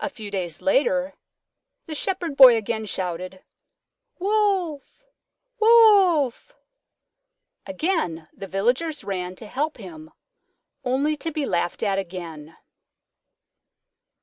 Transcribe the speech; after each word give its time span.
A 0.00 0.08
few 0.08 0.30
days 0.30 0.62
later 0.62 1.12
the 1.84 1.94
Shepherd 1.94 2.38
Boy 2.38 2.56
again 2.56 2.86
shouted, 2.86 3.44
"Wolf! 4.18 5.04
Wolf!" 5.60 6.54
Again 7.66 8.30
the 8.32 8.46
Villagers 8.46 9.04
ran 9.04 9.34
to 9.36 9.46
help 9.46 9.76
him, 9.76 10.10
only 10.84 11.16
to 11.16 11.30
be 11.30 11.44
laughed 11.44 11.82
at 11.82 11.98
again. 11.98 12.56